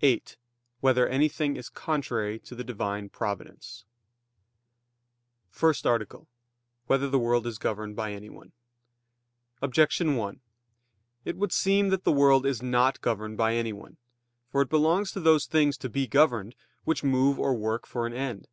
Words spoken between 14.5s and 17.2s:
it belongs to those things to be governed, which